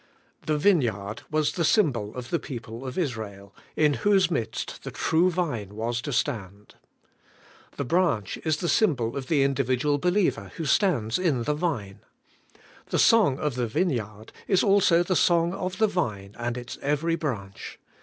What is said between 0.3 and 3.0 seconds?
THE vineyard was the symbol of the people oi